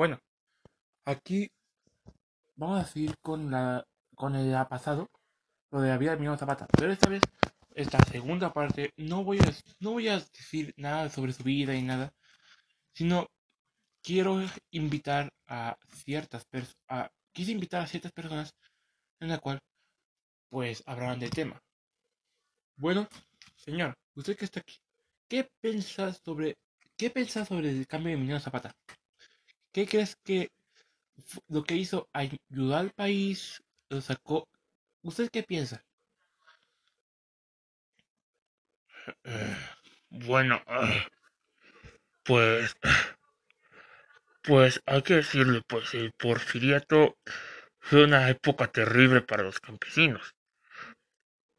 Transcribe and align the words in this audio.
Bueno, 0.00 0.18
aquí 1.04 1.50
vamos 2.56 2.80
a 2.80 2.86
seguir 2.86 3.18
con 3.20 3.50
la 3.50 3.86
con 4.14 4.34
el 4.34 4.50
pasado, 4.66 5.10
lo 5.70 5.82
de 5.82 5.90
la 5.90 5.98
vida 5.98 6.12
de 6.12 6.16
Emiliano 6.16 6.38
Zapata. 6.38 6.66
Pero 6.78 6.90
esta 6.90 7.10
vez, 7.10 7.20
esta 7.74 8.02
segunda 8.06 8.50
parte, 8.50 8.94
no 8.96 9.24
voy 9.24 9.40
a, 9.40 9.52
no 9.80 9.90
voy 9.92 10.08
a 10.08 10.18
decir 10.18 10.72
nada 10.78 11.10
sobre 11.10 11.34
su 11.34 11.42
vida 11.42 11.74
y 11.74 11.82
nada, 11.82 12.14
sino 12.94 13.26
quiero 14.02 14.40
invitar 14.70 15.34
a 15.46 15.76
ciertas 15.90 16.46
personas, 16.46 17.10
quise 17.34 17.52
invitar 17.52 17.82
a 17.82 17.86
ciertas 17.86 18.12
personas 18.12 18.54
en 19.20 19.28
la 19.28 19.38
cual, 19.38 19.58
pues, 20.48 20.82
hablarán 20.86 21.20
del 21.20 21.28
tema. 21.28 21.60
Bueno, 22.76 23.06
señor, 23.54 23.98
usted 24.14 24.34
que 24.34 24.46
está 24.46 24.60
aquí, 24.60 24.78
¿qué 25.28 25.46
piensa 25.60 26.14
sobre, 26.14 26.56
qué 26.96 27.10
piensa 27.10 27.44
sobre 27.44 27.68
el 27.68 27.86
cambio 27.86 28.12
de 28.12 28.14
Emiliano 28.14 28.40
Zapata? 28.40 28.74
¿Qué 29.72 29.86
crees 29.86 30.16
que 30.24 30.50
lo 31.48 31.64
que 31.64 31.76
hizo 31.76 32.08
ayudó 32.12 32.76
al 32.76 32.90
país 32.90 33.62
lo 33.88 34.00
sacó. 34.00 34.48
¿Usted 35.02 35.30
qué 35.30 35.42
piensa? 35.42 35.84
Eh, 39.24 39.56
bueno, 40.10 40.62
pues, 42.24 42.74
pues 44.42 44.80
hay 44.86 45.02
que 45.02 45.14
decirle, 45.14 45.62
pues 45.66 45.94
el 45.94 46.12
porfiriato 46.12 47.16
fue 47.80 48.04
una 48.04 48.28
época 48.28 48.70
terrible 48.70 49.22
para 49.22 49.42
los 49.42 49.60
campesinos. 49.60 50.34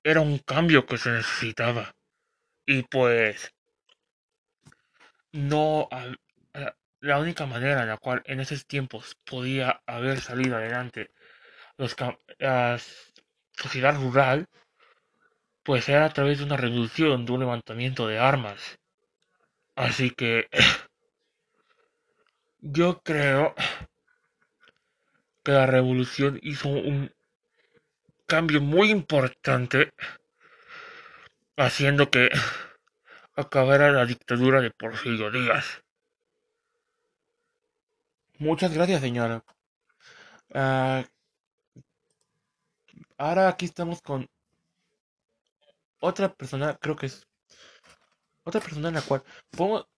Era 0.03 0.21
un 0.21 0.39
cambio 0.39 0.85
que 0.85 0.97
se 0.97 1.11
necesitaba. 1.11 1.93
Y 2.65 2.83
pues, 2.83 3.53
no, 5.33 5.87
la 7.01 7.19
única 7.19 7.45
manera 7.45 7.81
en 7.81 7.89
la 7.89 7.97
cual 7.97 8.21
en 8.25 8.39
esos 8.39 8.65
tiempos 8.65 9.17
podía 9.25 9.81
haber 9.87 10.21
salido 10.21 10.55
adelante 10.55 11.11
la 12.37 12.79
sociedad 13.53 13.95
rural, 13.95 14.47
pues 15.63 15.89
era 15.89 16.05
a 16.05 16.13
través 16.13 16.37
de 16.37 16.45
una 16.45 16.57
reducción, 16.57 17.25
de 17.25 17.31
un 17.31 17.39
levantamiento 17.39 18.07
de 18.07 18.19
armas. 18.19 18.77
Así 19.75 20.11
que 20.11 20.47
yo 22.59 23.01
creo 23.03 23.55
que 25.43 25.53
la 25.53 25.65
revolución 25.65 26.39
hizo 26.43 26.69
un 26.69 27.11
cambio 28.27 28.61
muy 28.61 28.91
importante, 28.91 29.89
haciendo 31.57 32.11
que 32.11 32.29
acabara 33.35 33.91
la 33.91 34.05
dictadura 34.05 34.61
de 34.61 34.69
Porfirio 34.69 35.31
Díaz. 35.31 35.81
Muchas 38.41 38.73
gracias, 38.73 39.01
señora. 39.01 39.43
Ah, 40.53 41.03
ahora 43.17 43.47
aquí 43.47 43.65
estamos 43.65 44.01
con 44.01 44.27
otra 46.01 46.33
persona, 46.33 46.75
creo 46.81 46.95
que 46.95 47.05
es 47.05 47.27
otra 48.43 48.59
persona 48.59 48.89
en 48.89 48.95
la 48.95 49.01
cual 49.03 49.23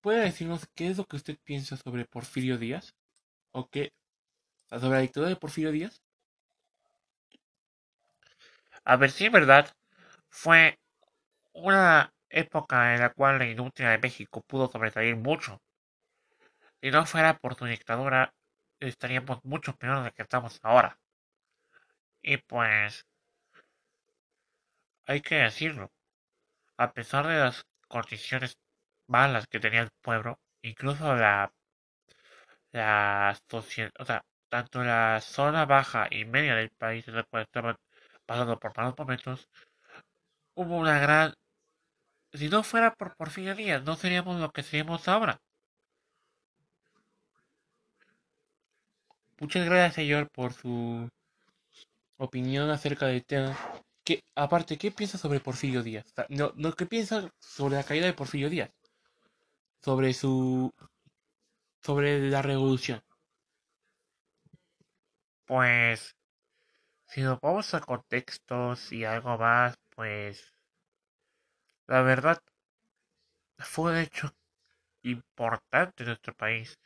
puede 0.02 0.26
decirnos 0.26 0.68
qué 0.76 0.90
es 0.90 0.98
lo 0.98 1.06
que 1.06 1.16
usted 1.16 1.38
piensa 1.46 1.78
sobre 1.78 2.04
Porfirio 2.06 2.58
Díaz 2.58 2.94
o 3.54 3.70
qué 3.70 3.94
sobre 4.70 4.90
la 4.90 5.00
dictadura 5.00 5.30
de 5.30 5.38
Porfirio 5.38 5.72
Díaz. 5.72 6.02
A 8.86 8.96
ver 8.98 9.12
si 9.12 9.26
es 9.26 9.32
verdad, 9.32 9.74
fue 10.30 10.80
una 11.54 12.14
época 12.30 12.94
en 12.94 13.02
la 13.02 13.14
cual 13.14 13.40
la 13.40 13.50
industria 13.50 13.92
de 13.92 14.00
México 14.00 14.42
pudo 14.48 14.70
sobresalir 14.70 15.16
mucho. 15.16 15.62
Si 16.84 16.92
no 16.92 17.06
fuera 17.06 17.38
por 17.40 17.56
su 17.56 17.64
dictadura, 17.64 18.34
estaríamos 18.82 19.40
mucho 19.46 19.74
peor 19.78 20.00
de 20.00 20.04
lo 20.10 20.14
que 20.14 20.22
estamos 20.22 20.60
ahora. 20.64 21.00
Y 22.22 22.36
pues, 22.36 23.06
hay 25.06 25.22
que 25.22 25.36
decirlo, 25.36 25.94
a 26.78 26.92
pesar 26.92 27.28
de 27.28 27.40
las 27.40 27.66
condiciones 27.88 28.58
malas 29.08 29.48
que 29.48 29.62
tenía 29.62 29.82
el 29.82 29.92
pueblo, 30.02 30.40
incluso 30.62 31.16
la, 31.16 31.54
la 32.74 33.38
sociedad, 33.50 33.92
o 34.00 34.04
sea, 34.06 34.26
tanto 34.50 34.84
la 34.84 35.22
zona 35.22 35.66
baja 35.66 36.08
y 36.12 36.26
media 36.26 36.56
del 36.56 36.72
país 36.72 37.08
en 37.08 37.16
la 37.16 37.24
cual 37.24 37.44
estaban 37.44 37.78
pasando 38.26 38.60
por 38.60 38.76
malos 38.76 38.98
momentos, 38.98 39.50
hubo 40.56 40.78
una 40.78 41.00
gran... 41.00 41.34
Si 42.34 42.50
no 42.50 42.64
fuera 42.64 42.94
por 42.96 43.16
Porfirio 43.16 43.56
Díaz, 43.56 43.84
no 43.84 43.96
seríamos 43.96 44.42
lo 44.42 44.52
que 44.52 44.64
seríamos 44.64 45.08
ahora. 45.08 45.40
Muchas 49.44 49.66
gracias, 49.66 49.96
señor, 49.96 50.30
por 50.32 50.54
su 50.54 51.10
opinión 52.18 52.70
acerca 52.70 53.08
del 53.08 53.26
tema 53.26 53.54
aparte, 54.36 54.78
¿qué 54.78 54.90
piensas 54.90 55.20
sobre 55.20 55.42
Porfirio 55.42 55.84
Díaz? 55.84 56.06
No, 56.30 56.54
no, 56.56 56.72
¿Qué 56.72 56.86
piensas 56.86 57.30
sobre 57.40 57.76
la 57.76 57.84
caída 57.84 58.06
de 58.06 58.14
Porfirio 58.14 58.50
Díaz? 58.50 58.72
Sobre 59.82 60.14
su. 60.14 60.74
sobre 61.82 62.30
la 62.30 62.42
revolución. 62.42 63.04
Pues. 65.46 66.16
Si 67.08 67.22
nos 67.22 67.38
vamos 67.42 67.74
a 67.74 67.82
contextos 67.82 68.94
y 68.94 69.04
algo 69.04 69.38
más, 69.38 69.76
pues. 69.94 70.54
La 71.88 72.02
verdad. 72.02 72.40
Fue 73.58 73.92
un 73.92 73.98
hecho 73.98 74.34
importante 75.02 76.04
en 76.04 76.08
nuestro 76.08 76.34
país. 76.34 76.80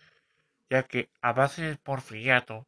Ya 0.70 0.84
que 0.84 1.10
a 1.22 1.34
base 1.34 1.62
del 1.64 1.78
porfiriato, 1.78 2.66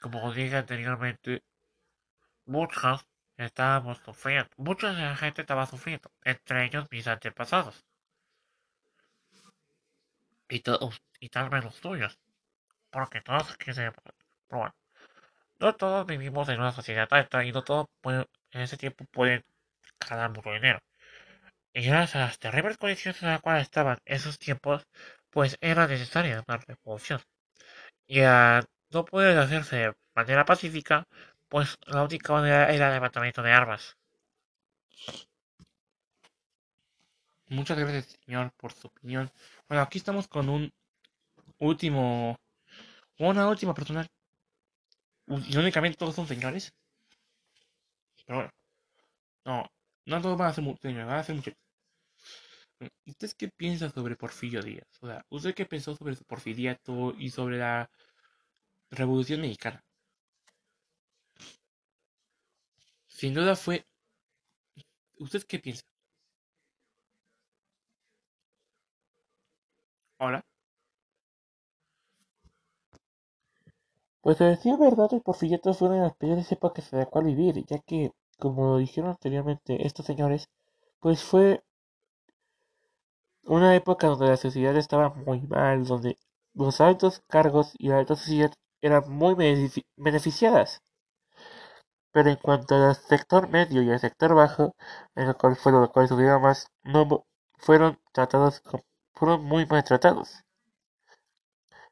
como 0.00 0.32
dije 0.32 0.56
anteriormente, 0.56 1.42
muchas 2.46 3.06
estábamos 3.36 3.98
sufriendo. 3.98 4.50
Mucha 4.56 5.16
gente 5.16 5.42
estaba 5.42 5.66
sufriendo, 5.66 6.10
entre 6.24 6.64
ellos 6.66 6.86
mis 6.90 7.06
antepasados. 7.06 7.84
Y, 10.48 10.60
todos, 10.60 11.02
y 11.20 11.28
tal 11.30 11.48
vez 11.50 11.64
los 11.64 11.80
tuyos. 11.80 12.18
Porque 12.90 13.20
todos 13.22 13.56
se... 13.58 13.92
bueno, 14.50 14.74
no 15.60 15.74
todos 15.74 16.06
vivimos 16.06 16.48
en 16.48 16.60
una 16.60 16.72
sociedad 16.72 17.08
alta 17.10 17.44
y 17.44 17.52
no 17.52 17.62
todos 17.64 17.88
en 18.04 18.60
ese 18.60 18.76
tiempo 18.76 19.04
pueden 19.06 19.44
ganar 20.08 20.30
mucho 20.30 20.52
dinero. 20.52 20.80
Y 21.72 21.82
gracias 21.82 22.16
a 22.16 22.26
las 22.26 22.38
terribles 22.38 22.78
condiciones 22.78 23.22
en 23.22 23.30
las 23.30 23.40
cuales 23.40 23.62
estaban 23.64 23.98
esos 24.04 24.38
tiempos, 24.38 24.86
pues 25.34 25.58
era 25.60 25.86
necesaria 25.88 26.44
una 26.48 26.58
revolución. 26.58 27.20
Y 28.06 28.20
a 28.20 28.64
no 28.90 29.04
poder 29.04 29.36
hacerse 29.38 29.76
de 29.76 29.94
manera 30.14 30.44
pacífica, 30.44 31.06
pues 31.48 31.76
la 31.86 32.04
única 32.04 32.32
manera 32.32 32.72
era 32.72 32.88
el 32.88 32.94
levantamiento 32.94 33.42
de 33.42 33.52
armas. 33.52 33.96
Muchas 37.48 37.78
gracias, 37.78 38.16
señor, 38.24 38.52
por 38.56 38.72
su 38.72 38.86
opinión. 38.88 39.30
Bueno, 39.68 39.82
aquí 39.82 39.98
estamos 39.98 40.28
con 40.28 40.48
un 40.48 40.72
último. 41.58 42.38
Una 43.18 43.48
última 43.48 43.74
persona. 43.74 44.06
Irónicamente, 45.26 45.98
todos 45.98 46.14
son 46.14 46.28
señores. 46.28 46.72
Pero 48.26 48.38
bueno. 48.38 48.50
No, 49.44 49.66
no 50.06 50.22
todos 50.22 50.38
van 50.38 50.48
a 50.50 50.54
ser 50.54 50.64
señores, 50.80 51.06
van 51.06 51.18
a 51.18 51.24
ser 51.24 51.36
muchachos. 51.36 51.63
¿Usted 53.06 53.30
qué 53.38 53.48
piensa 53.48 53.90
sobre 53.90 54.16
Porfirio 54.16 54.62
Díaz? 54.62 54.86
O 55.02 55.06
sea, 55.06 55.24
¿usted 55.30 55.54
qué 55.54 55.66
pensó 55.66 55.94
sobre 55.96 56.16
su 56.16 56.24
porfiriato 56.24 57.14
y 57.18 57.30
sobre 57.30 57.58
la 57.58 57.90
Revolución 58.90 59.42
Mexicana? 59.42 59.84
Sin 63.08 63.32
duda 63.32 63.56
fue... 63.56 63.86
¿Usted 65.18 65.42
qué 65.48 65.58
piensa? 65.58 65.84
Hola. 70.18 70.44
Pues 74.22 74.40
a 74.40 74.46
decir 74.46 74.76
verdad, 74.76 75.06
el 75.12 75.20
porfiriato 75.22 75.72
fue 75.72 75.86
una 75.86 75.98
de 75.98 76.02
las 76.08 76.16
peores 76.16 76.50
épocas 76.50 76.92
en 76.92 76.98
la 76.98 77.06
cual 77.06 77.26
vivir, 77.26 77.64
ya 77.66 77.78
que, 77.78 78.10
como 78.40 78.78
dijeron 78.78 79.10
anteriormente 79.10 79.86
estos 79.86 80.04
señores, 80.06 80.48
pues 80.98 81.22
fue 81.22 81.62
una 83.46 83.74
época 83.74 84.06
donde 84.08 84.28
la 84.28 84.36
sociedad 84.36 84.76
estaba 84.76 85.10
muy 85.10 85.40
mal, 85.42 85.84
donde 85.84 86.18
los 86.54 86.80
altos 86.80 87.22
cargos 87.28 87.72
y 87.78 87.88
la 87.88 87.98
alta 87.98 88.16
sociedad 88.16 88.52
eran 88.80 89.10
muy 89.10 89.34
beneficiadas. 89.96 90.82
Pero 92.12 92.30
en 92.30 92.36
cuanto 92.36 92.74
al 92.76 92.94
sector 92.94 93.48
medio 93.48 93.82
y 93.82 93.90
al 93.90 94.00
sector 94.00 94.34
bajo, 94.34 94.74
en 95.14 95.28
el 95.28 95.36
cual 95.36 95.56
fueron 95.56 95.82
los 95.82 95.90
cuales 95.90 96.10
subieron 96.10 96.42
más, 96.42 96.68
no 96.82 97.26
fueron 97.58 97.98
tratados 98.12 98.62
fueron 99.14 99.44
muy 99.44 99.66
maltratados. 99.66 100.44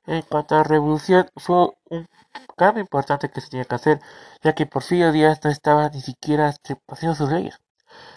En 0.06 0.22
cuanto 0.22 0.54
a 0.54 0.58
la 0.58 0.64
revolución, 0.64 1.28
fue 1.36 1.70
un 1.90 2.06
cambio 2.56 2.82
importante 2.82 3.30
que 3.30 3.40
se 3.40 3.50
tenía 3.50 3.64
que 3.64 3.74
hacer, 3.74 4.00
ya 4.42 4.54
que 4.54 4.66
Porfirio 4.66 5.12
Díaz 5.12 5.40
no 5.44 5.50
estaba 5.50 5.88
ni 5.88 6.00
siquiera 6.00 6.54
haciendo 6.88 7.14
sus 7.16 7.30
leyes. 7.30 7.58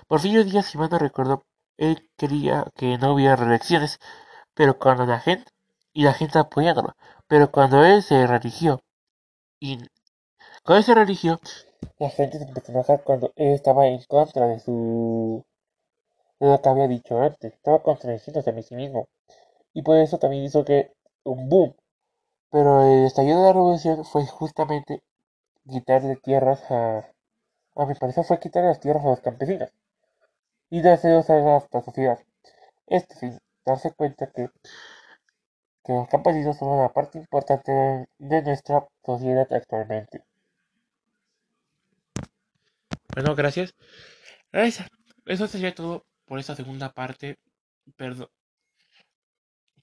Porfirio 0.08 0.44
Díaz, 0.44 0.68
si 0.68 0.78
mal 0.78 0.90
no 0.90 1.00
recuerdo, 1.00 1.44
él 1.78 2.10
quería 2.18 2.66
que 2.76 2.98
no 2.98 3.14
hubiera 3.14 3.36
reelecciones, 3.36 4.00
pero 4.54 4.78
cuando 4.80 5.06
la 5.06 5.20
gente, 5.20 5.52
y 5.94 6.04
la 6.04 6.14
gente 6.14 6.40
apoyándolo, 6.40 6.96
Pero 7.28 7.52
cuando 7.52 7.84
él 7.86 8.04
se 8.04 8.28
religió, 8.28 8.82
y 9.60 9.78
cuando 10.64 10.80
él 10.80 10.84
se 10.84 10.96
religió, 10.96 11.40
la 12.00 12.10
gente 12.10 12.38
se 12.38 12.46
empezó 12.46 12.72
a 12.72 12.76
enojar 12.76 13.04
cuando 13.04 13.34
él 13.36 13.54
estaba 13.54 13.88
en 13.88 14.02
contra 14.04 14.48
de 14.48 14.60
su 14.60 15.44
de 16.40 16.48
lo 16.48 16.62
que 16.62 16.70
había 16.70 16.88
dicho 16.88 17.20
antes, 17.22 17.54
estaba 17.54 17.84
contradiciéndose 17.84 18.50
a 18.50 18.62
sí 18.62 18.76
mismo. 18.76 19.08
Y 19.74 19.82
por 19.84 19.98
eso 19.98 20.18
también 20.20 20.44
hizo 20.44 20.66
que 20.66 20.92
un 21.24 21.50
boom. 21.50 21.76
Pero 22.52 22.84
el 22.84 23.06
estallido 23.06 23.40
de 23.42 23.48
la 23.48 23.54
revolución 23.54 24.06
fue 24.06 24.26
justamente 24.28 25.04
quitarle 25.70 26.18
tierras 26.18 26.70
a. 26.72 27.12
A 27.76 27.86
mi 27.86 27.96
parecer 27.96 28.26
fue 28.26 28.40
quitarle 28.40 28.70
las 28.70 28.80
tierras 28.82 29.06
a 29.06 29.10
los 29.10 29.22
campesinos. 29.22 29.70
Y 30.70 30.82
dárselos 30.82 31.30
a 31.30 31.36
la 31.36 31.60
sociedad. 31.84 32.20
Esto 32.88 33.16
sin 33.16 33.40
darse 33.66 33.92
cuenta 33.94 34.32
que, 34.32 34.50
que 35.84 35.94
los 35.94 36.08
campesinos 36.08 36.58
son 36.58 36.70
una 36.70 36.90
parte 36.90 37.18
importante 37.18 37.72
de 38.18 38.42
nuestra 38.42 38.88
sociedad 39.04 39.52
actualmente. 39.52 40.24
Bueno, 43.14 43.36
gracias. 43.36 43.74
Gracias. 44.52 44.90
Eso 45.26 45.48
sería 45.48 45.74
todo 45.74 46.06
por 46.26 46.40
esta 46.40 46.56
segunda 46.56 46.92
parte. 46.92 47.38
Perdón. 47.96 48.28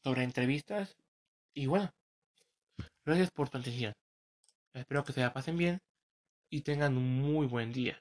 Sobre 0.03 0.25
entrevistas. 0.25 0.97
Y 1.55 1.67
bueno. 1.67 1.91
Gracias 3.05 3.31
por 3.31 3.49
tu 3.49 3.59
atención. 3.59 3.95
Espero 4.75 5.05
que 5.05 5.13
se 5.13 5.21
la 5.21 5.33
pasen 5.33 5.57
bien 5.57 5.81
y 6.51 6.63
tengan 6.63 6.97
un 6.97 7.21
muy 7.21 7.47
buen 7.47 7.73
día. 7.73 7.99